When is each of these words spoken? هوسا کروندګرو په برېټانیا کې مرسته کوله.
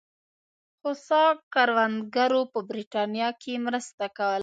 هوسا 0.83 1.23
کروندګرو 1.53 2.41
په 2.53 2.59
برېټانیا 2.69 3.29
کې 3.41 3.53
مرسته 3.65 4.05
کوله. 4.17 4.39